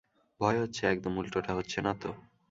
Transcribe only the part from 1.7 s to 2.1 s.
না তো!